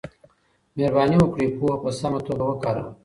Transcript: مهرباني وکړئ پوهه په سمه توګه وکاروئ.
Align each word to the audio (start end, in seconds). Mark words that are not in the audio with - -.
مهرباني 0.75 1.15
وکړئ 1.19 1.47
پوهه 1.57 1.75
په 1.83 1.89
سمه 1.99 2.19
توګه 2.27 2.43
وکاروئ. 2.45 2.85